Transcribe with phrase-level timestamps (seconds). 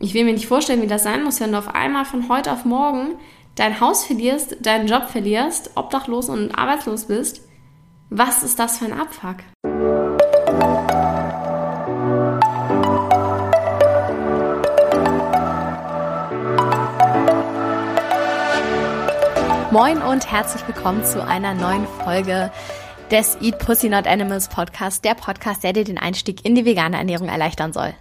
[0.00, 2.52] Ich will mir nicht vorstellen, wie das sein muss, wenn du auf einmal von heute
[2.52, 3.16] auf morgen
[3.56, 7.40] dein Haus verlierst, deinen Job verlierst, obdachlos und arbeitslos bist.
[8.08, 9.38] Was ist das für ein Abfuck?
[19.72, 22.52] Moin und herzlich willkommen zu einer neuen Folge
[23.10, 26.96] des Eat Pussy Not Animals Podcast, der Podcast, der dir den Einstieg in die vegane
[26.96, 27.94] Ernährung erleichtern soll.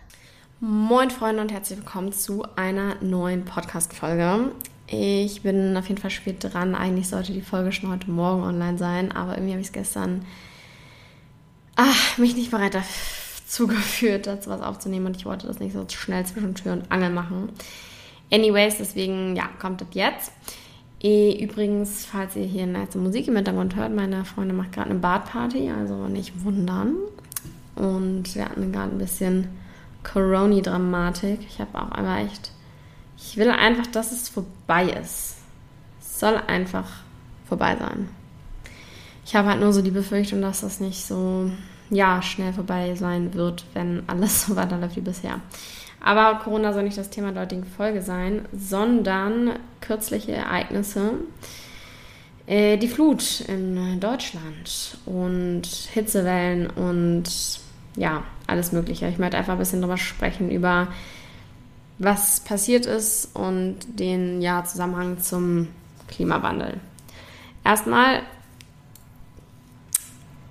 [0.59, 4.53] Moin Freunde und herzlich willkommen zu einer neuen Podcast-Folge.
[4.87, 6.73] Ich bin auf jeden Fall spät dran.
[6.73, 10.25] Eigentlich sollte die Folge schon heute Morgen online sein, aber irgendwie habe ich es gestern
[11.75, 15.85] ach, mich nicht bereit dazu geführt, dazu was aufzunehmen und ich wollte das nicht so
[15.89, 17.49] schnell zwischen Tür und Angel machen.
[18.31, 20.31] Anyways, deswegen, ja, kommt das jetzt.
[21.03, 24.97] E, übrigens, falls ihr hier nice Musik im Hintergrund hört, meine Freundin macht gerade eine
[24.97, 26.95] Badparty, also nicht wundern.
[27.75, 29.49] Und wir hatten gerade ein bisschen
[30.03, 31.39] Corona-Dramatik.
[31.47, 32.51] Ich habe auch einmal echt.
[33.17, 35.37] Ich will einfach, dass es vorbei ist.
[35.99, 36.87] Es soll einfach
[37.47, 38.09] vorbei sein.
[39.25, 41.51] Ich habe halt nur so die Befürchtung, dass das nicht so
[41.89, 45.41] ja, schnell vorbei sein wird, wenn alles so weiterläuft wie bisher.
[45.99, 51.13] Aber Corona soll nicht das Thema der heutigen Folge sein, sondern kürzliche Ereignisse.
[52.45, 57.23] Äh, die Flut in Deutschland und Hitzewellen und
[57.97, 59.07] ja, alles Mögliche.
[59.07, 60.87] Ich möchte einfach ein bisschen drüber sprechen, über
[61.99, 65.67] was passiert ist und den ja, Zusammenhang zum
[66.07, 66.79] Klimawandel.
[67.65, 68.21] Erstmal,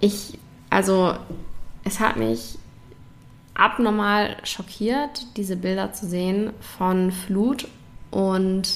[0.01, 1.15] ich, also
[1.85, 2.59] es hat mich
[3.55, 7.69] abnormal schockiert, diese Bilder zu sehen von Flut
[8.11, 8.69] und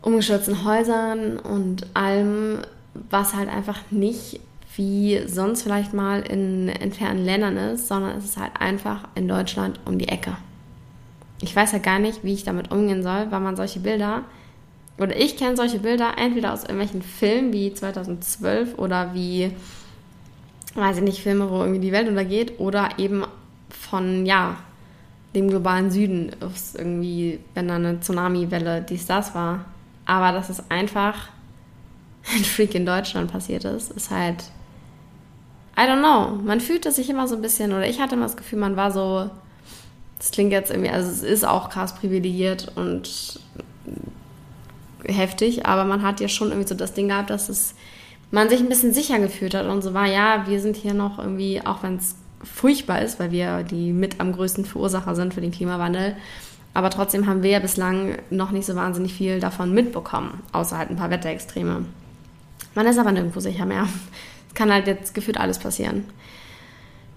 [0.00, 2.60] umgestürzten Häusern und allem,
[3.10, 4.40] was halt einfach nicht
[4.76, 9.80] wie sonst vielleicht mal in entfernten Ländern ist, sondern es ist halt einfach in Deutschland
[9.84, 10.36] um die Ecke.
[11.42, 14.22] Ich weiß ja gar nicht, wie ich damit umgehen soll, weil man solche Bilder,
[14.98, 19.52] oder ich kenne solche Bilder entweder aus irgendwelchen Filmen wie 2012 oder wie
[20.76, 23.24] weiß ich nicht, Filme, wo irgendwie die Welt untergeht oder eben
[23.70, 24.56] von, ja,
[25.34, 26.32] dem globalen Süden,
[26.74, 29.64] irgendwie, wenn da eine Tsunami-Welle dies, das war.
[30.06, 31.28] Aber dass es einfach
[32.34, 34.44] ein Freak in Deutschland passiert ist, ist halt,
[35.78, 38.36] I don't know, man fühlte sich immer so ein bisschen, oder ich hatte immer das
[38.36, 39.30] Gefühl, man war so,
[40.18, 43.40] das klingt jetzt irgendwie, also es ist auch krass privilegiert und
[45.04, 47.74] heftig, aber man hat ja schon irgendwie so das Ding gehabt, dass es
[48.30, 51.18] man sich ein bisschen sicher gefühlt hat und so war, ja, wir sind hier noch
[51.18, 55.40] irgendwie, auch wenn es furchtbar ist, weil wir die mit am größten Verursacher sind für
[55.40, 56.16] den Klimawandel,
[56.74, 60.90] aber trotzdem haben wir ja bislang noch nicht so wahnsinnig viel davon mitbekommen, außer halt
[60.90, 61.84] ein paar Wetterextreme.
[62.74, 63.86] Man ist aber nirgendwo sicher mehr.
[64.56, 66.04] Kann halt jetzt gefühlt alles passieren.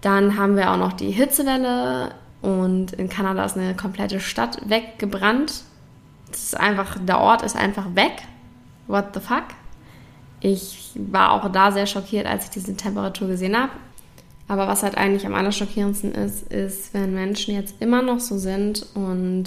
[0.02, 5.64] Dann haben wir auch noch die Hitzewelle und in Kanada ist eine komplette Stadt weggebrannt.
[6.30, 8.22] Das ist einfach, der Ort ist einfach weg.
[8.88, 9.46] What the fuck?
[10.42, 13.72] Ich war auch da sehr schockiert, als ich diese Temperatur gesehen habe.
[14.48, 18.86] Aber was halt eigentlich am allerschockierendsten ist, ist, wenn Menschen jetzt immer noch so sind
[18.96, 19.46] und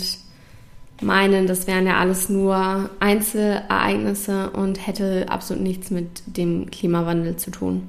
[1.02, 7.50] meinen, das wären ja alles nur Einzelereignisse und hätte absolut nichts mit dem Klimawandel zu
[7.50, 7.88] tun.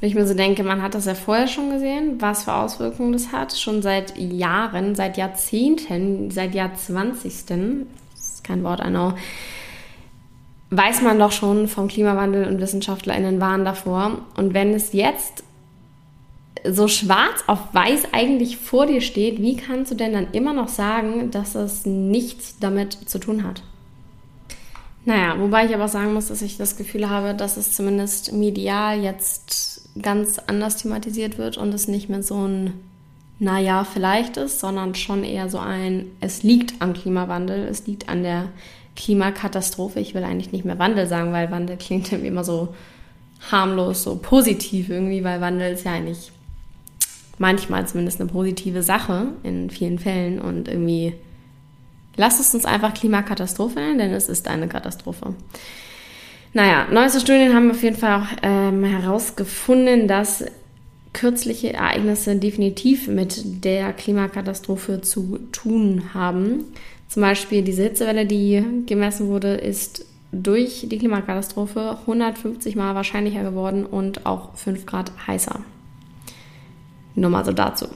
[0.00, 3.12] Wenn ich mir so denke, man hat das ja vorher schon gesehen, was für Auswirkungen
[3.12, 9.14] das hat, schon seit Jahren, seit Jahrzehnten, seit Jahrzwanzigsten, das ist kein Wort, I know,
[10.70, 14.18] weiß man doch schon vom Klimawandel und WissenschaftlerInnen waren davor.
[14.36, 15.44] Und wenn es jetzt
[16.68, 20.68] so schwarz auf weiß eigentlich vor dir steht, wie kannst du denn dann immer noch
[20.68, 23.62] sagen, dass es nichts damit zu tun hat?
[25.04, 28.32] Naja, wobei ich aber auch sagen muss, dass ich das Gefühl habe, dass es zumindest
[28.32, 32.74] medial jetzt ganz anders thematisiert wird und es nicht mehr so ein
[33.42, 38.22] naja, vielleicht ist, sondern schon eher so ein, es liegt am Klimawandel, es liegt an
[38.22, 38.50] der
[38.94, 39.98] Klimakatastrophe.
[39.98, 42.72] Ich will eigentlich nicht mehr Wandel sagen, weil Wandel klingt immer so
[43.50, 46.30] harmlos, so positiv irgendwie, weil Wandel ist ja eigentlich
[47.38, 51.14] manchmal zumindest eine positive Sache in vielen Fällen und irgendwie
[52.16, 55.34] lasst es uns einfach Klimakatastrophe nennen, denn es ist eine Katastrophe.
[56.54, 60.44] Naja, neueste Studien haben auf jeden Fall auch ähm, herausgefunden, dass
[61.14, 66.64] kürzliche Ereignisse definitiv mit der Klimakatastrophe zu tun haben.
[67.08, 73.84] Zum Beispiel diese Hitzewelle, die gemessen wurde, ist durch die Klimakatastrophe 150 Mal wahrscheinlicher geworden
[73.84, 75.60] und auch 5 Grad heißer.
[77.14, 77.86] Nur mal so dazu.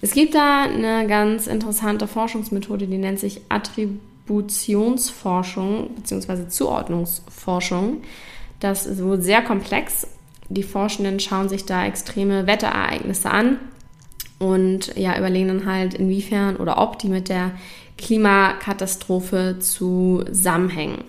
[0.00, 6.48] Es gibt da eine ganz interessante Forschungsmethode, die nennt sich Attributionsforschung bzw.
[6.48, 8.02] Zuordnungsforschung.
[8.60, 10.06] Das ist wohl sehr komplex.
[10.48, 13.58] Die Forschenden schauen sich da extreme Wetterereignisse an
[14.38, 17.52] und ja, überlegen dann halt, inwiefern oder ob die mit der
[17.98, 21.04] Klimakatastrophe zusammenhängen.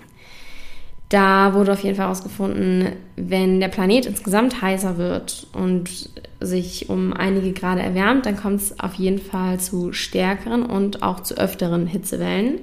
[1.12, 6.10] Da wurde auf jeden Fall herausgefunden, wenn der Planet insgesamt heißer wird und
[6.40, 11.20] sich um einige Grade erwärmt, dann kommt es auf jeden Fall zu stärkeren und auch
[11.20, 12.62] zu öfteren Hitzewellen.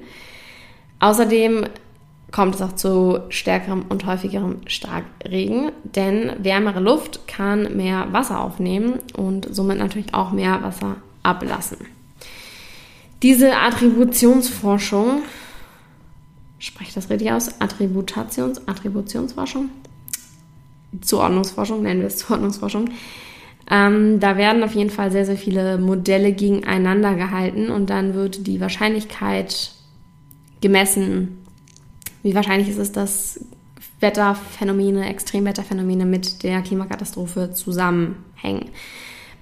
[0.99, 1.65] Außerdem
[2.31, 8.97] kommt es auch zu stärkerem und häufigerem Starkregen, denn wärmere Luft kann mehr Wasser aufnehmen
[9.15, 11.77] und somit natürlich auch mehr Wasser ablassen.
[13.21, 15.21] Diese Attributionsforschung
[16.59, 17.59] spreche das richtig aus?
[17.59, 19.69] Attributations, Attributionsforschung?
[21.01, 22.89] Zuordnungsforschung, nennen wir es Zuordnungsforschung.
[23.69, 28.47] Ähm, da werden auf jeden Fall sehr, sehr viele Modelle gegeneinander gehalten und dann wird
[28.47, 29.71] die Wahrscheinlichkeit
[30.61, 31.45] gemessen,
[32.23, 33.39] wie wahrscheinlich ist es, dass
[33.99, 38.69] Wetterphänomene, Extremwetterphänomene mit der Klimakatastrophe zusammenhängen.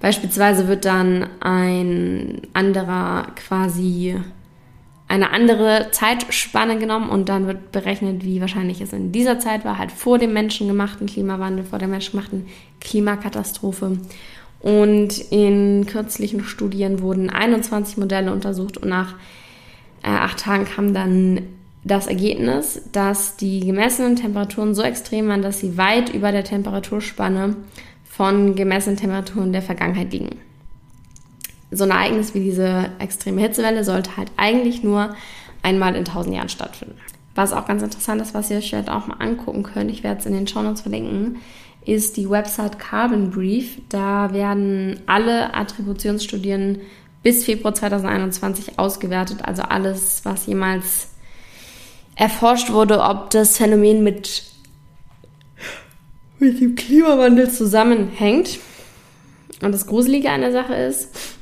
[0.00, 4.16] Beispielsweise wird dann ein anderer quasi
[5.08, 9.78] eine andere Zeitspanne genommen und dann wird berechnet, wie wahrscheinlich es in dieser Zeit war,
[9.78, 12.46] halt vor dem menschengemachten Klimawandel, vor der menschengemachten
[12.80, 13.98] Klimakatastrophe.
[14.60, 19.14] Und in kürzlichen Studien wurden 21 Modelle untersucht und nach
[20.02, 21.42] äh, acht Tagen kam dann
[21.84, 27.56] das Ergebnis, dass die gemessenen Temperaturen so extrem waren, dass sie weit über der Temperaturspanne
[28.04, 30.47] von gemessenen Temperaturen der Vergangenheit liegen
[31.70, 35.14] so ein Ereignis wie diese extreme Hitzewelle sollte halt eigentlich nur
[35.62, 36.96] einmal in tausend Jahren stattfinden.
[37.34, 40.20] Was auch ganz interessant ist, was ihr euch vielleicht auch mal angucken könnt, ich werde
[40.20, 41.36] es in den Show Notes verlinken,
[41.84, 43.80] ist die Website Carbon Brief.
[43.88, 46.80] Da werden alle Attributionsstudien
[47.22, 51.10] bis Februar 2021 ausgewertet, also alles, was jemals
[52.14, 54.42] erforscht wurde, ob das Phänomen mit,
[56.38, 58.58] mit dem Klimawandel zusammenhängt.
[59.62, 61.37] Und das Gruselige an der Sache ist,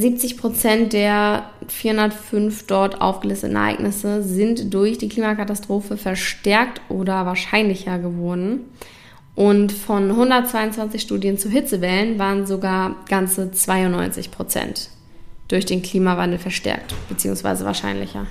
[0.00, 8.60] 70 Prozent der 405 dort aufgelisteten Ereignisse sind durch die Klimakatastrophe verstärkt oder wahrscheinlicher geworden.
[9.34, 14.88] Und von 122 Studien zu Hitzewellen waren sogar ganze 92 Prozent
[15.48, 18.26] durch den Klimawandel verstärkt, beziehungsweise wahrscheinlicher.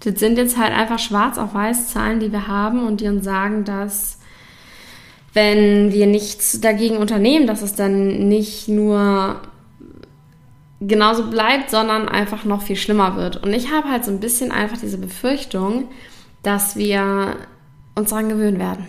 [0.00, 3.24] Das sind jetzt halt einfach schwarz auf weiß Zahlen, die wir haben und die uns
[3.24, 4.18] sagen, dass
[5.32, 9.40] wenn wir nichts dagegen unternehmen, dass es dann nicht nur
[10.80, 13.42] genauso bleibt, sondern einfach noch viel schlimmer wird.
[13.42, 15.88] Und ich habe halt so ein bisschen einfach diese Befürchtung,
[16.42, 17.36] dass wir
[17.94, 18.86] uns daran gewöhnen werden.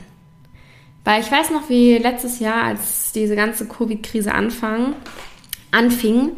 [1.04, 6.32] Weil ich weiß noch, wie letztes Jahr, als diese ganze Covid-Krise anfing,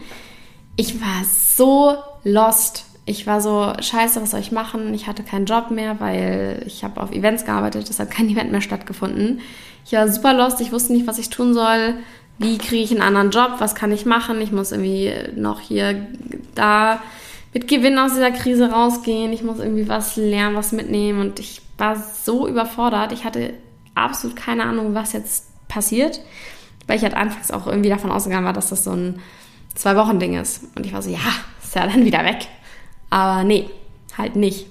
[0.76, 2.86] ich war so lost.
[3.06, 4.94] Ich war so, scheiße, was soll ich machen?
[4.94, 8.52] Ich hatte keinen Job mehr, weil ich habe auf Events gearbeitet, es hat kein Event
[8.52, 9.42] mehr stattgefunden.
[9.84, 11.96] Ich war super lost, ich wusste nicht, was ich tun soll
[12.40, 16.08] wie kriege ich einen anderen Job, was kann ich machen, ich muss irgendwie noch hier
[16.56, 17.02] da
[17.54, 21.62] mit Gewinn aus dieser Krise rausgehen, ich muss irgendwie was lernen, was mitnehmen und ich
[21.78, 23.54] war so überfordert, ich hatte
[23.94, 26.22] absolut keine Ahnung, was jetzt passiert,
[26.88, 29.20] weil ich halt anfangs auch irgendwie davon ausgegangen war, dass das so ein
[29.76, 31.20] Zwei-Wochen-Ding ist und ich war so, ja,
[31.62, 32.48] ist ja dann wieder weg,
[33.10, 33.70] aber nee,
[34.18, 34.68] halt nicht.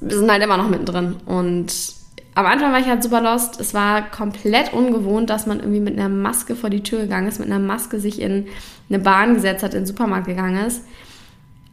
[0.00, 1.99] Wir sind halt immer noch mittendrin und
[2.34, 3.60] am Anfang war ich halt super lost.
[3.60, 7.40] Es war komplett ungewohnt, dass man irgendwie mit einer Maske vor die Tür gegangen ist,
[7.40, 8.46] mit einer Maske sich in
[8.88, 10.84] eine Bahn gesetzt hat, in den Supermarkt gegangen ist.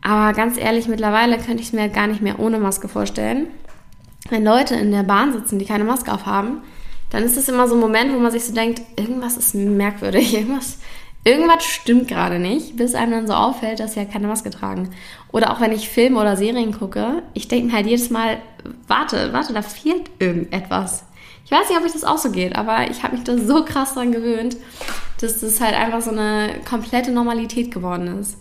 [0.02, 3.48] Aber ganz ehrlich, mittlerweile könnte ich es mir halt gar nicht mehr ohne Maske vorstellen.
[4.30, 6.62] Wenn Leute in der Bahn sitzen, die keine Maske aufhaben,
[7.10, 10.34] dann ist es immer so ein Moment, wo man sich so denkt, irgendwas ist merkwürdig,
[10.38, 10.80] irgendwas
[11.28, 14.90] irgendwas stimmt gerade nicht, bis einem dann so auffällt, dass sie halt keine Maske tragen.
[15.32, 18.38] Oder auch wenn ich Filme oder Serien gucke, ich denke mir halt jedes Mal,
[18.88, 21.04] warte, warte, da fehlt irgendetwas.
[21.44, 23.64] Ich weiß nicht, ob ich das auch so geht, aber ich habe mich da so
[23.66, 24.58] krass dran gewöhnt,
[25.20, 28.38] dass das halt einfach so eine komplette Normalität geworden ist.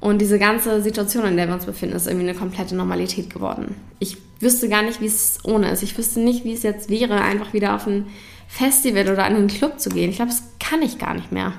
[0.00, 3.76] Und diese ganze Situation, in der wir uns befinden, ist irgendwie eine komplette Normalität geworden.
[3.98, 5.82] Ich wüsste gar nicht, wie es ohne ist.
[5.82, 8.06] Ich wüsste nicht, wie es jetzt wäre, einfach wieder auf ein
[8.48, 10.10] Festival oder an einen Club zu gehen.
[10.10, 11.52] Ich glaube, das kann ich gar nicht mehr.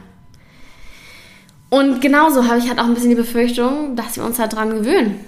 [1.71, 4.71] Und genauso habe ich halt auch ein bisschen die Befürchtung, dass wir uns halt dran
[4.71, 5.21] gewöhnen.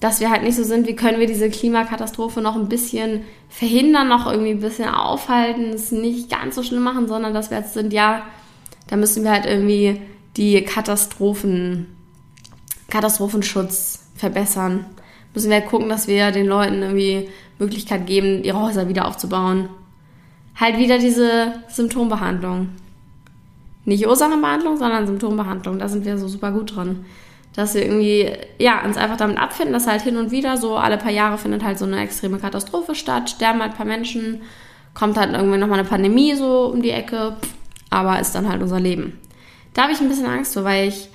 [0.00, 4.08] Dass wir halt nicht so sind, wie können wir diese Klimakatastrophe noch ein bisschen verhindern,
[4.08, 7.74] noch irgendwie ein bisschen aufhalten, es nicht ganz so schlimm machen, sondern dass wir jetzt
[7.74, 8.22] sind, ja,
[8.88, 10.00] da müssen wir halt irgendwie
[10.36, 11.86] die Katastrophen,
[12.90, 14.86] Katastrophenschutz verbessern.
[15.32, 17.28] Müssen wir halt gucken, dass wir den Leuten irgendwie
[17.60, 19.68] Möglichkeit geben, ihre Häuser wieder aufzubauen.
[20.56, 22.70] Halt wieder diese Symptombehandlung.
[23.84, 25.78] Nicht Ursachenbehandlung, sondern Symptombehandlung.
[25.78, 27.04] Da sind wir so super gut drin.
[27.54, 30.98] Dass wir irgendwie, ja, uns einfach damit abfinden, dass halt hin und wieder so alle
[30.98, 34.42] paar Jahre findet halt so eine extreme Katastrophe statt, sterben halt ein paar Menschen,
[34.92, 37.36] kommt halt irgendwie nochmal eine Pandemie so um die Ecke,
[37.90, 39.20] aber ist dann halt unser Leben.
[39.72, 41.08] Da habe ich ein bisschen Angst vor, weil ich,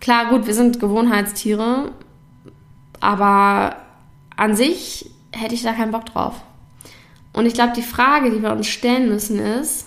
[0.00, 1.92] klar, gut, wir sind Gewohnheitstiere,
[3.00, 3.76] aber
[4.36, 6.34] an sich hätte ich da keinen Bock drauf.
[7.32, 9.85] Und ich glaube, die Frage, die wir uns stellen müssen, ist,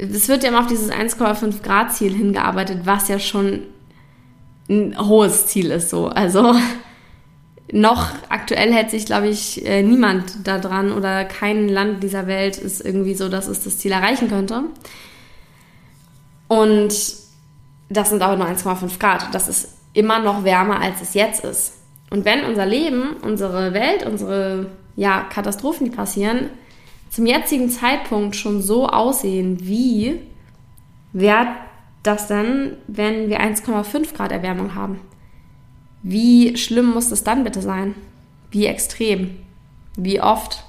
[0.00, 3.62] es wird ja immer auf dieses 1,5 Grad Ziel hingearbeitet, was ja schon
[4.68, 6.06] ein hohes Ziel ist so.
[6.06, 6.54] Also
[7.72, 12.56] noch aktuell hält sich, glaube ich, äh, niemand da dran oder kein Land dieser Welt
[12.56, 14.62] ist irgendwie so, dass es das Ziel erreichen könnte.
[16.48, 16.94] Und
[17.88, 19.34] das sind aber nur 1,5 Grad.
[19.34, 21.74] Das ist immer noch wärmer, als es jetzt ist.
[22.10, 24.66] Und wenn unser Leben, unsere Welt, unsere
[24.96, 26.50] ja, Katastrophen, die passieren,
[27.10, 30.20] zum jetzigen Zeitpunkt schon so aussehen, wie
[31.12, 31.48] wäre
[32.02, 35.00] das dann, wenn wir 1,5 Grad Erwärmung haben?
[36.02, 37.94] Wie schlimm muss das dann bitte sein?
[38.50, 39.36] Wie extrem?
[39.96, 40.64] Wie oft?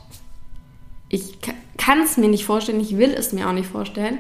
[1.08, 1.38] Ich
[1.78, 4.18] kann es mir nicht vorstellen, ich will es mir auch nicht vorstellen,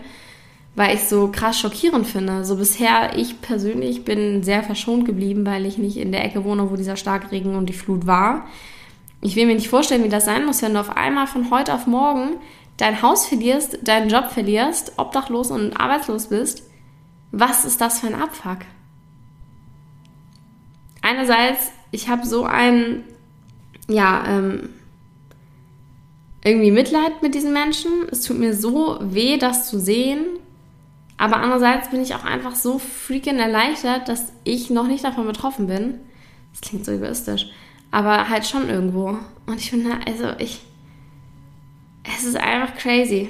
[0.75, 2.46] weil ich so krass schockierend finde.
[2.46, 6.72] So bisher, ich persönlich bin sehr verschont geblieben, weil ich nicht in der Ecke wohne,
[6.72, 8.48] wo dieser Starkregen und die Flut war.
[9.22, 11.74] Ich will mir nicht vorstellen, wie das sein muss, wenn du auf einmal von heute
[11.74, 12.38] auf morgen
[12.78, 16.63] dein Haus verlierst, deinen Job verlierst, obdachlos und arbeitslos bist.
[17.32, 18.60] Was ist das für ein Abfuck?
[21.01, 23.04] einerseits, ich habe so ein,
[23.88, 24.70] ja, ähm,
[26.44, 27.92] irgendwie Mitleid mit diesen Menschen.
[28.12, 30.25] Es tut mir so weh, das zu sehen.
[31.18, 35.68] Aber andererseits bin ich auch einfach so freaking erleichtert, dass ich noch nicht davon betroffen
[35.68, 36.00] bin.
[36.51, 37.48] Das klingt so egoistisch.
[37.91, 39.17] Aber halt schon irgendwo.
[39.45, 40.62] Und ich finde, also ich.
[42.03, 43.29] Es ist einfach crazy.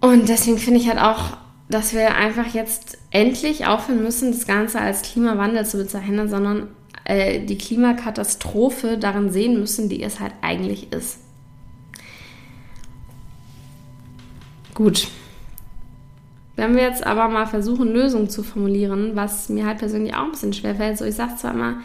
[0.00, 1.36] Und deswegen finde ich halt auch
[1.68, 6.68] dass wir einfach jetzt endlich aufhören müssen, das Ganze als Klimawandel zu bezeichnen, sondern
[7.04, 11.18] äh, die Klimakatastrophe darin sehen müssen, die es halt eigentlich ist.
[14.74, 15.08] Gut.
[16.56, 20.30] Wenn wir jetzt aber mal versuchen, Lösungen zu formulieren, was mir halt persönlich auch ein
[20.30, 21.78] bisschen schwerfällt, so ich sage zwar immer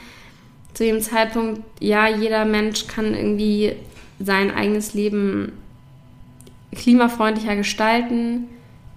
[0.79, 3.75] zu jedem Zeitpunkt, ja, jeder Mensch kann irgendwie
[4.17, 5.51] sein eigenes Leben
[6.74, 8.48] klimafreundlicher gestalten,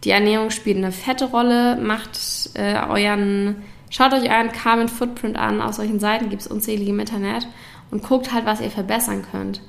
[0.04, 1.76] die Ernährung spielt eine fette Rolle.
[1.78, 5.60] Macht äh, euren, schaut euch euren Carbon Footprint an.
[5.60, 7.48] Auf solchen Seiten gibt es unzählige im Internet
[7.90, 9.60] und guckt halt, was ihr verbessern könnt.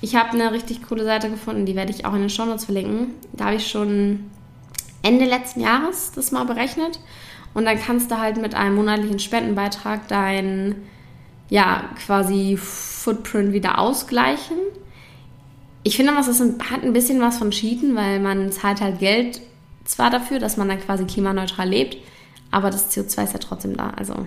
[0.00, 2.66] Ich habe eine richtig coole Seite gefunden, die werde ich auch in den Show Notes
[2.66, 3.08] verlinken.
[3.32, 4.30] Da habe ich schon
[5.02, 7.00] Ende letzten Jahres das mal berechnet.
[7.54, 10.76] Und dann kannst du halt mit einem monatlichen Spendenbeitrag dein,
[11.48, 14.56] ja, quasi Footprint wieder ausgleichen.
[15.82, 19.40] Ich finde, das hat ein bisschen was von Cheaten, weil man zahlt halt Geld
[19.84, 21.96] zwar dafür, dass man dann quasi klimaneutral lebt,
[22.50, 23.90] aber das CO2 ist ja trotzdem da.
[23.90, 24.26] Also,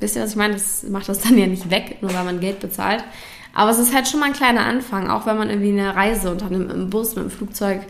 [0.00, 0.54] wisst ihr, was ich meine?
[0.54, 3.02] Das macht das dann ja nicht weg, nur weil man Geld bezahlt.
[3.54, 6.30] Aber es ist halt schon mal ein kleiner Anfang, auch wenn man irgendwie eine Reise
[6.30, 7.80] unternimmt, im Bus, mit dem Flugzeug,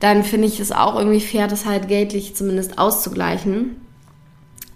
[0.00, 3.76] dann finde ich es auch irgendwie fair, das halt geldlich zumindest auszugleichen.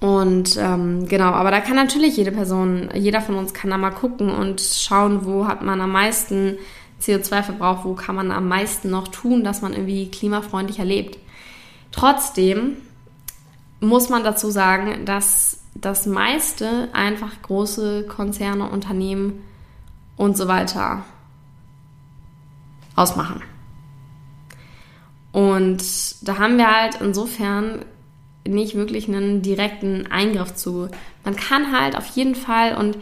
[0.02, 3.92] Und ähm, genau, aber da kann natürlich jede Person, jeder von uns kann da mal
[3.92, 6.58] gucken und schauen, wo hat man am meisten
[7.00, 11.18] CO2-Verbrauch, wo kann man am meisten noch tun, dass man irgendwie klimafreundlicher lebt.
[11.92, 12.78] Trotzdem
[13.78, 19.44] muss man dazu sagen, dass das meiste einfach große Konzerne, Unternehmen
[20.16, 21.04] und so weiter
[22.96, 23.40] ausmachen.
[25.30, 25.84] Und
[26.26, 27.84] da haben wir halt insofern
[28.46, 30.88] nicht wirklich einen direkten Eingriff zu.
[31.24, 32.98] Man kann halt auf jeden Fall und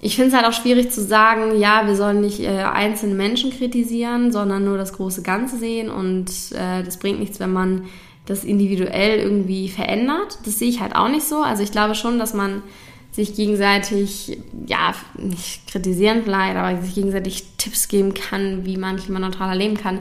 [0.00, 3.50] ich finde es halt auch schwierig zu sagen, ja, wir sollen nicht äh, einzelne Menschen
[3.50, 7.86] kritisieren, sondern nur das große Ganze sehen und äh, das bringt nichts, wenn man
[8.26, 10.38] das individuell irgendwie verändert.
[10.44, 11.42] Das sehe ich halt auch nicht so.
[11.42, 12.62] Also ich glaube schon, dass man
[13.10, 19.56] sich gegenseitig, ja, nicht kritisieren vielleicht, aber sich gegenseitig Tipps geben kann, wie man klimaneutraler
[19.56, 20.00] leben kann.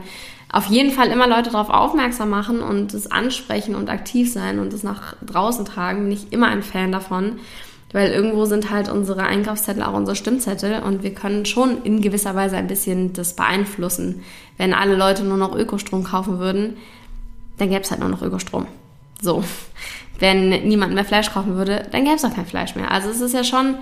[0.51, 4.71] Auf jeden Fall immer Leute darauf aufmerksam machen und es ansprechen und aktiv sein und
[4.73, 6.03] es nach draußen tragen.
[6.03, 7.39] Bin ich immer ein Fan davon.
[7.93, 12.35] Weil irgendwo sind halt unsere Einkaufszettel auch unsere Stimmzettel und wir können schon in gewisser
[12.35, 14.23] Weise ein bisschen das beeinflussen.
[14.57, 16.75] Wenn alle Leute nur noch Ökostrom kaufen würden,
[17.57, 18.67] dann gäbe es halt nur noch Ökostrom.
[19.21, 19.43] So.
[20.19, 22.91] Wenn niemand mehr Fleisch kaufen würde, dann gäbe es auch kein Fleisch mehr.
[22.91, 23.75] Also es ist ja schon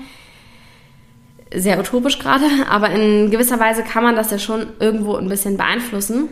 [1.54, 5.58] sehr utopisch gerade, aber in gewisser Weise kann man das ja schon irgendwo ein bisschen
[5.58, 6.30] beeinflussen.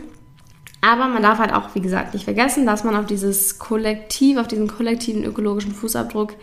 [0.84, 4.48] Aber man darf halt auch, wie gesagt, nicht vergessen, dass man auf dieses Kollektiv, auf
[4.48, 6.34] diesen kollektiven ökologischen Fußabdruck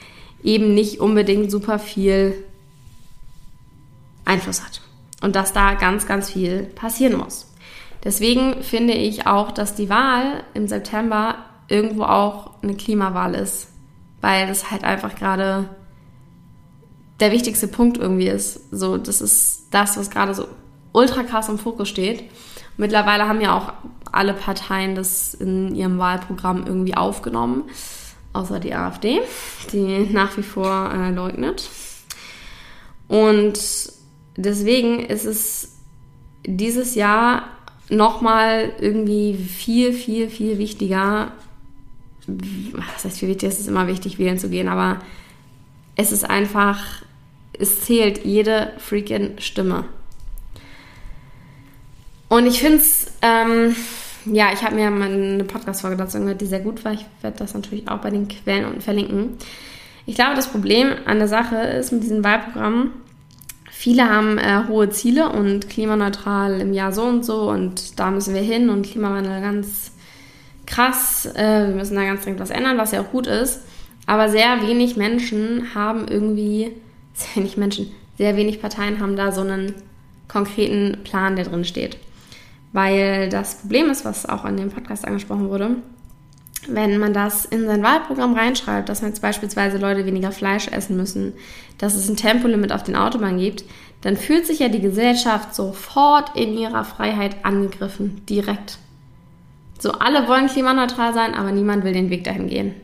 [0.42, 2.44] eben nicht unbedingt super viel
[4.26, 4.82] Einfluss hat.
[5.22, 7.54] Und dass da ganz, ganz viel passieren muss.
[8.04, 11.36] Deswegen finde ich auch, dass die Wahl im September
[11.68, 13.68] irgendwo auch eine Klimawahl ist,
[14.22, 15.70] weil das halt einfach gerade
[17.20, 18.60] der wichtigste Punkt irgendwie ist.
[18.72, 20.48] So, das ist das, was gerade so
[20.94, 22.24] ultra krass im Fokus steht.
[22.78, 23.74] Mittlerweile haben ja auch
[24.12, 27.64] alle Parteien das in ihrem Wahlprogramm irgendwie aufgenommen,
[28.34, 29.22] außer die AfD,
[29.72, 31.70] die nach wie vor äh, leugnet.
[33.08, 33.60] Und
[34.36, 35.78] deswegen ist es
[36.46, 37.44] dieses Jahr
[37.90, 41.34] nochmal irgendwie viel, viel, viel wichtiger.
[42.26, 43.52] Was heißt viel wichtiger?
[43.52, 45.00] Es ist immer wichtig, wählen zu gehen, aber
[45.96, 47.04] es ist einfach,
[47.60, 49.86] es zählt jede freaking Stimme.
[52.32, 53.76] Und ich finde es, ähm,
[54.24, 56.94] ja, ich habe mir mal eine Podcast-Folge dazu gehört, die sehr gut war.
[56.94, 59.32] Ich werde das natürlich auch bei den Quellen unten verlinken.
[60.06, 62.92] Ich glaube, das Problem an der Sache ist mit diesem Wahlprogramm,
[63.70, 68.34] viele haben äh, hohe Ziele und klimaneutral im Jahr so und so und da müssen
[68.34, 69.92] wir hin und Klimawandel ganz
[70.66, 71.26] krass.
[71.36, 73.60] Äh, wir müssen da ganz dringend was ändern, was ja auch gut ist.
[74.06, 76.72] Aber sehr wenig Menschen haben irgendwie,
[77.14, 79.74] sehr wenig Menschen, sehr wenig Parteien haben da so einen
[80.30, 81.98] konkreten Plan, der drin steht.
[82.74, 85.78] Weil das Problem ist, was auch in dem Podcast angesprochen wurde,
[86.68, 91.34] wenn man das in sein Wahlprogramm reinschreibt, dass jetzt beispielsweise Leute weniger Fleisch essen müssen,
[91.78, 93.66] dass es ein Tempolimit auf den Autobahnen gibt,
[94.02, 98.78] dann fühlt sich ja die Gesellschaft sofort in ihrer Freiheit angegriffen, direkt.
[99.80, 102.76] So, alle wollen klimaneutral sein, aber niemand will den Weg dahin gehen.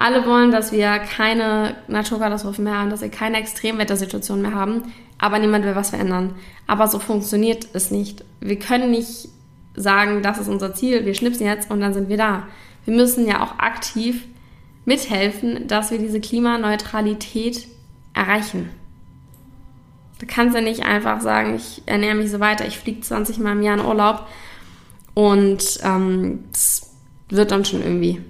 [0.00, 5.38] Alle wollen, dass wir keine Naturkatastrophen mehr haben, dass wir keine Extremwettersituationen mehr haben, aber
[5.38, 6.36] niemand will was verändern.
[6.66, 8.24] Aber so funktioniert es nicht.
[8.40, 9.28] Wir können nicht
[9.76, 12.44] sagen, das ist unser Ziel, wir schnipsen jetzt und dann sind wir da.
[12.86, 14.24] Wir müssen ja auch aktiv
[14.86, 17.68] mithelfen, dass wir diese Klimaneutralität
[18.14, 18.70] erreichen.
[20.18, 23.52] Du kannst ja nicht einfach sagen, ich ernähre mich so weiter, ich fliege 20 Mal
[23.52, 24.26] im Jahr in Urlaub
[25.12, 26.94] und ähm, das
[27.28, 28.22] wird dann schon irgendwie.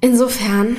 [0.00, 0.76] Insofern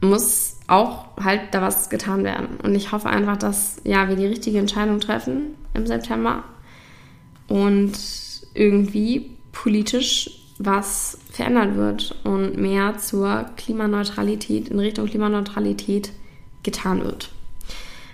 [0.00, 2.58] muss auch halt da was getan werden.
[2.62, 6.44] Und ich hoffe einfach, dass ja, wir die richtige Entscheidung treffen im September
[7.48, 7.92] und
[8.54, 16.12] irgendwie politisch was verändert wird und mehr zur Klimaneutralität, in Richtung Klimaneutralität
[16.62, 17.30] getan wird.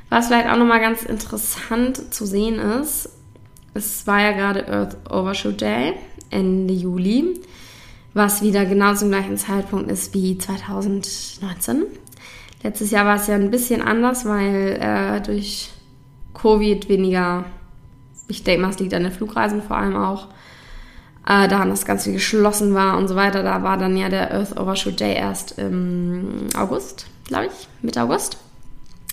[0.08, 3.10] Was vielleicht auch nochmal ganz interessant zu sehen ist,
[3.74, 5.94] es war ja gerade Earth Overshoot Day
[6.30, 7.40] Ende Juli,
[8.14, 11.84] was wieder genau zum gleichen Zeitpunkt ist wie 2019.
[12.62, 15.70] Letztes Jahr war es ja ein bisschen anders, weil äh, durch
[16.34, 17.44] Covid weniger,
[18.28, 20.28] ich denke mal, es liegt an den Flugreisen vor allem auch,
[21.26, 23.42] äh, daran, dass ganz geschlossen war und so weiter.
[23.42, 28.38] Da war dann ja der Earth Overshoot Day erst im August, glaube ich, Mitte August.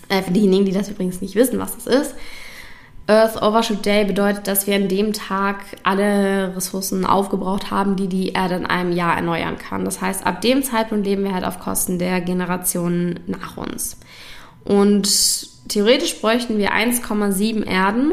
[0.10, 2.16] Äh, für diejenigen, die das übrigens nicht wissen, was das ist.
[3.10, 8.34] Earth Overshoot Day bedeutet, dass wir an dem Tag alle Ressourcen aufgebraucht haben, die die
[8.34, 9.86] Erde in einem Jahr erneuern kann.
[9.86, 13.98] Das heißt, ab dem Zeitpunkt leben wir halt auf Kosten der Generationen nach uns.
[14.66, 18.12] Und theoretisch bräuchten wir 1,7 Erden,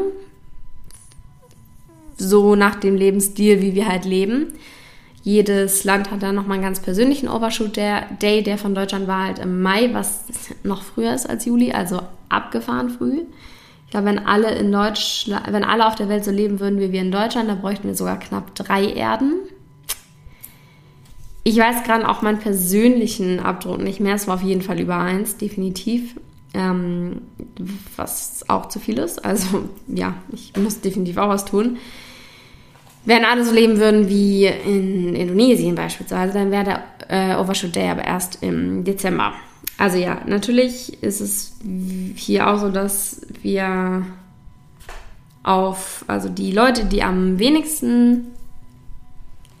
[2.17, 4.53] so nach dem Lebensstil, wie wir halt leben.
[5.23, 9.39] Jedes Land hat dann nochmal einen ganz persönlichen Overshoot Day, der von Deutschland war halt
[9.39, 10.23] im Mai, was
[10.63, 13.23] noch früher ist als Juli, also abgefahren früh.
[13.85, 16.91] Ich glaube, wenn alle in Deutschland, wenn alle auf der Welt so leben würden wie
[16.91, 19.33] wir in Deutschland, dann bräuchten wir sogar knapp drei Erden.
[21.43, 24.15] Ich weiß gerade auch meinen persönlichen Abdruck nicht mehr.
[24.15, 26.15] Es war auf jeden Fall über eins, definitiv.
[26.55, 27.21] Ähm,
[27.97, 29.23] was auch zu viel ist.
[29.23, 31.77] Also ja, ich muss definitiv auch was tun.
[33.05, 37.89] Wenn alle so leben würden wie in Indonesien beispielsweise, dann wäre der äh, Overshoot Day
[37.89, 39.33] aber erst im Dezember.
[39.77, 41.57] Also ja, natürlich ist es
[42.15, 44.05] hier auch so, dass wir
[45.43, 48.27] auf, also die Leute, die am wenigsten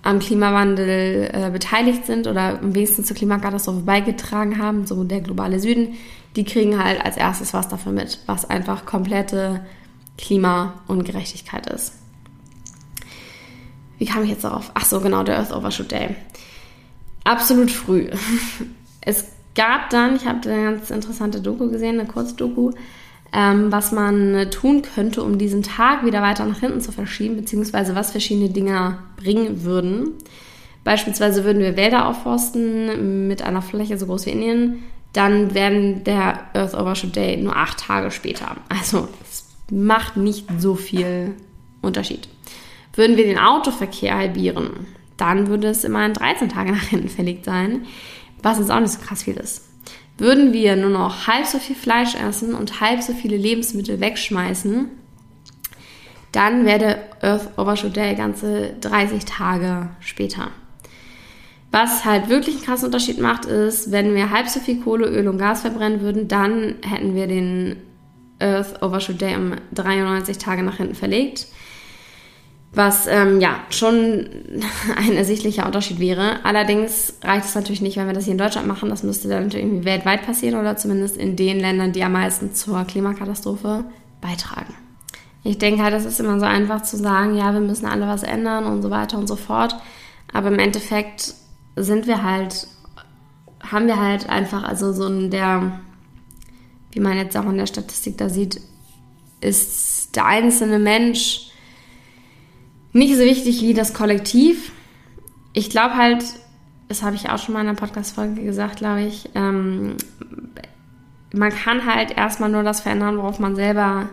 [0.03, 5.59] am Klimawandel äh, beteiligt sind oder am wenigsten zur Klimakatastrophe beigetragen haben, so der globale
[5.59, 5.95] Süden,
[6.35, 9.65] die kriegen halt als erstes was davon mit, was einfach komplette
[10.19, 11.93] Klimaungerechtigkeit ist.
[13.97, 14.71] Wie kam ich jetzt darauf?
[14.75, 16.15] Ach so, genau, der Earth Overshoot Day.
[17.23, 18.09] Absolut früh.
[19.07, 19.25] Es
[19.55, 22.71] gab dann, ich habe eine ganz interessante Doku gesehen, eine Kurzdoku,
[23.33, 27.95] ähm, was man tun könnte, um diesen Tag wieder weiter nach hinten zu verschieben, beziehungsweise
[27.95, 30.13] was verschiedene Dinge bringen würden.
[30.83, 36.39] Beispielsweise würden wir Wälder aufforsten mit einer Fläche so groß wie Indien, dann wären der
[36.53, 38.57] Earth Overshoot Day nur acht Tage später.
[38.69, 41.33] Also es macht nicht so viel
[41.81, 42.27] Unterschied.
[42.93, 44.87] Würden wir den Autoverkehr halbieren,
[45.17, 47.85] dann würde es immerhin 13 Tage nach hinten verlegt sein
[48.45, 49.63] was jetzt auch nicht so krass viel ist.
[50.19, 54.87] Würden wir nur noch halb so viel Fleisch essen und halb so viele Lebensmittel wegschmeißen,
[56.31, 60.51] dann wäre der Earth Overshoot Day ganze 30 Tage später.
[61.71, 65.27] Was halt wirklich einen krassen Unterschied macht, ist, wenn wir halb so viel Kohle, Öl
[65.27, 67.77] und Gas verbrennen würden, dann hätten wir den
[68.39, 71.47] Earth Overshoot Day um 93 Tage nach hinten verlegt.
[72.75, 74.27] Was ähm, ja schon
[74.97, 76.43] ein ersichtlicher Unterschied wäre.
[76.43, 78.89] Allerdings reicht es natürlich nicht, wenn wir das hier in Deutschland machen.
[78.89, 82.53] Das müsste dann natürlich irgendwie weltweit passieren oder zumindest in den Ländern, die am meisten
[82.53, 83.85] zur Klimakatastrophe
[84.21, 84.73] beitragen.
[85.43, 88.23] Ich denke halt, es ist immer so einfach zu sagen, ja, wir müssen alle was
[88.23, 89.75] ändern und so weiter und so fort.
[90.33, 91.35] Aber im Endeffekt
[91.75, 92.67] sind wir halt,
[93.61, 95.79] haben wir halt einfach, also so ein der,
[96.91, 98.59] wie man jetzt auch in der Statistik da sieht,
[99.39, 101.44] ist der einzelne Mensch
[102.95, 104.71] nicht so wichtig wie das Kollektiv.
[105.53, 106.23] Ich glaube halt,
[106.87, 109.97] das habe ich auch schon mal in einer Podcast-Folge gesagt, glaube ich, ähm,
[111.33, 114.07] man kann halt erstmal nur das verändern, worauf man selber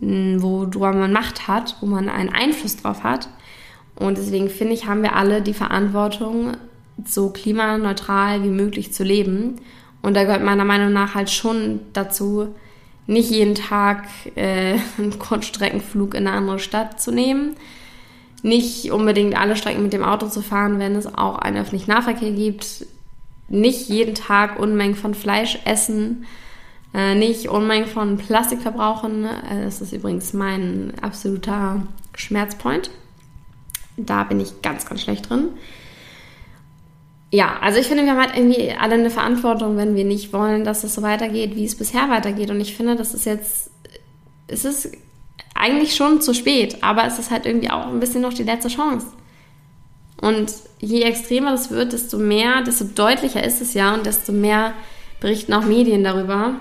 [0.00, 3.30] wo man Macht hat, wo man einen Einfluss drauf hat.
[3.94, 6.56] Und deswegen finde ich, haben wir alle die Verantwortung,
[7.04, 9.56] so klimaneutral wie möglich zu leben.
[10.02, 12.54] Und da gehört meiner Meinung nach halt schon dazu,
[13.06, 17.56] nicht jeden Tag äh, einen Kurzstreckenflug in eine andere Stadt zu nehmen,
[18.46, 22.30] nicht unbedingt alle Strecken mit dem Auto zu fahren, wenn es auch einen öffentlichen Nahverkehr
[22.30, 22.86] gibt,
[23.48, 26.26] nicht jeden Tag Unmengen von Fleisch essen,
[26.94, 29.24] äh, nicht Unmengen von Plastik verbrauchen.
[29.24, 31.82] Äh, das ist übrigens mein absoluter
[32.14, 32.90] Schmerzpoint.
[33.96, 35.48] Da bin ich ganz, ganz schlecht drin.
[37.32, 40.64] Ja, also ich finde, wir haben halt irgendwie alle eine Verantwortung, wenn wir nicht wollen,
[40.64, 42.50] dass es so weitergeht, wie es bisher weitergeht.
[42.50, 43.70] Und ich finde, das ist jetzt,
[44.46, 44.96] es ist
[45.66, 48.68] eigentlich schon zu spät, aber es ist halt irgendwie auch ein bisschen noch die letzte
[48.68, 49.06] Chance.
[50.20, 54.72] Und je extremer das wird, desto mehr, desto deutlicher ist es ja und desto mehr
[55.20, 56.54] berichten auch Medien darüber.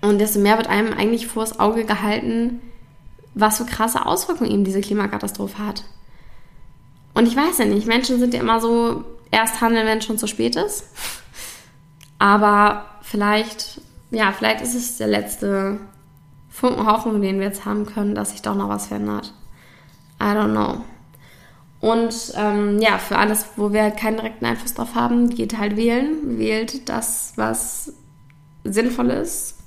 [0.00, 2.60] Und desto mehr wird einem eigentlich vors Auge gehalten,
[3.34, 5.84] was für krasse Auswirkungen eben diese Klimakatastrophe hat.
[7.14, 10.18] Und ich weiß ja nicht, Menschen sind ja immer so, erst handeln, wenn es schon
[10.18, 10.84] zu spät ist.
[12.18, 15.78] Aber vielleicht, ja, vielleicht ist es der letzte
[16.58, 19.32] Funken Hoffnung, den wir jetzt haben können, dass sich doch noch was verändert.
[20.20, 20.84] I don't know.
[21.80, 26.36] Und ähm, ja, für alles, wo wir keinen direkten Einfluss drauf haben, geht halt wählen.
[26.36, 27.92] Wählt das, was
[28.64, 29.58] sinnvoll ist,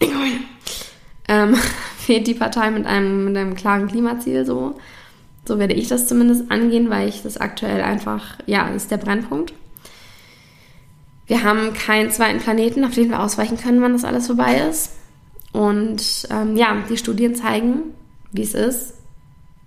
[1.28, 1.54] ähm,
[1.98, 4.78] fehlt die Partei mit einem, mit einem klaren Klimaziel so.
[5.46, 9.52] So werde ich das zumindest angehen, weil ich das aktuell einfach, ja, ist der Brennpunkt.
[11.30, 14.90] Wir haben keinen zweiten Planeten, auf den wir ausweichen können, wann das alles vorbei ist.
[15.52, 17.94] Und ähm, ja, die Studien zeigen,
[18.32, 18.94] wie es ist.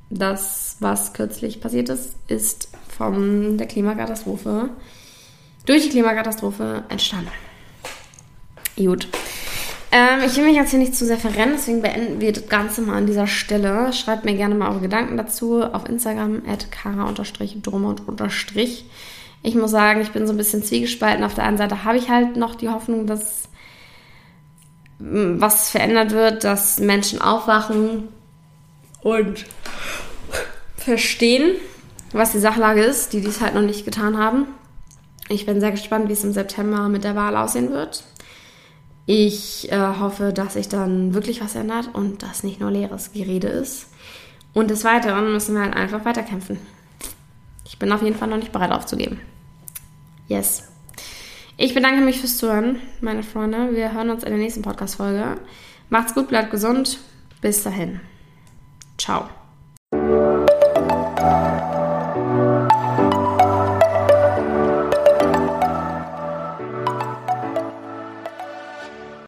[0.10, 4.71] Das, was kürzlich passiert ist, ist von der Klimakatastrophe,
[5.65, 7.32] durch die Klimakatastrophe entstanden.
[8.76, 9.08] Gut.
[9.93, 12.82] Ähm, ich will mich jetzt hier nicht zu sehr verrennen, deswegen beenden wir das Ganze
[12.82, 13.93] mal an dieser Stelle.
[13.93, 18.02] Schreibt mir gerne mal eure Gedanken dazu auf Instagram at kara-drummond-
[19.43, 21.23] Ich muss sagen, ich bin so ein bisschen zwiegespalten.
[21.25, 23.49] Auf der einen Seite habe ich halt noch die Hoffnung, dass
[24.99, 28.08] mm, was verändert wird, dass Menschen aufwachen
[29.01, 29.45] und
[30.77, 31.58] verstehen,
[32.13, 34.47] was die Sachlage ist, die dies halt noch nicht getan haben.
[35.27, 38.03] Ich bin sehr gespannt, wie es im September mit der Wahl aussehen wird.
[39.06, 43.49] Ich äh, hoffe, dass sich dann wirklich was ändert und dass nicht nur leeres Gerede
[43.49, 43.88] ist.
[44.53, 46.60] Und des Weiteren müssen wir halt einfach weiterkämpfen.
[47.65, 49.19] Ich bin auf jeden Fall noch nicht bereit aufzugeben.
[50.27, 50.69] Yes.
[51.57, 53.75] Ich bedanke mich fürs Zuhören, meine Freunde.
[53.75, 55.38] Wir hören uns in der nächsten Podcast-Folge.
[55.89, 56.99] Macht's gut, bleibt gesund.
[57.41, 57.99] Bis dahin.
[58.97, 59.29] Ciao.